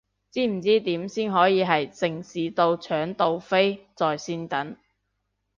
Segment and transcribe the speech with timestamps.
[0.31, 4.75] 知唔知點先可以係城市到搶到飛在線等？